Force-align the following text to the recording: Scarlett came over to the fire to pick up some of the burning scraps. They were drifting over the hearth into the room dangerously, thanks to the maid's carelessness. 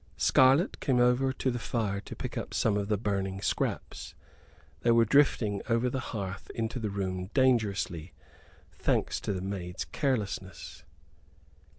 Scarlett 0.17 0.79
came 0.79 0.99
over 0.99 1.31
to 1.31 1.51
the 1.51 1.59
fire 1.59 1.99
to 2.01 2.15
pick 2.15 2.35
up 2.35 2.55
some 2.55 2.75
of 2.75 2.87
the 2.87 2.97
burning 2.97 3.39
scraps. 3.39 4.15
They 4.79 4.89
were 4.89 5.05
drifting 5.05 5.61
over 5.69 5.91
the 5.91 5.99
hearth 5.99 6.49
into 6.55 6.79
the 6.79 6.89
room 6.89 7.29
dangerously, 7.35 8.15
thanks 8.73 9.19
to 9.21 9.31
the 9.31 9.41
maid's 9.41 9.85
carelessness. 9.85 10.83